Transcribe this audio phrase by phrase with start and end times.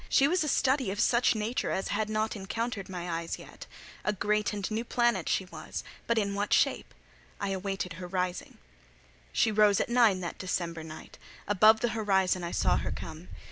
[0.09, 3.67] She was a study of such nature as had not encountered my eyes yet:
[4.03, 6.95] a great and new planet she was: but in what shape?
[7.39, 8.57] I waited her rising.
[9.31, 13.27] She rose at nine that December night: above the horizon I saw her come.